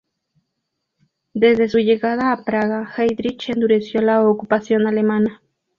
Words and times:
Desde 1.35 1.69
su 1.69 1.77
llegada 1.77 2.31
a 2.31 2.43
Praga, 2.43 2.91
Heydrich 2.97 3.49
endureció 3.49 4.01
la 4.01 4.27
ocupación 4.27 4.87
alemana. 4.87 5.43